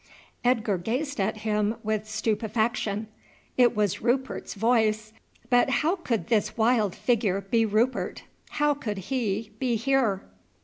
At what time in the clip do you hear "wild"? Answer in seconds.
6.57-6.95